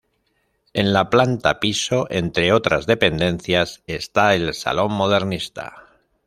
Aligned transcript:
En 0.73 0.93
la 0.93 1.11
planta 1.11 1.59
piso, 1.59 2.07
entre 2.09 2.53
otras 2.53 2.87
dependencias, 2.87 3.83
está 3.85 4.33
el 4.33 4.55
salón 4.55 4.93
modernista. 4.93 5.89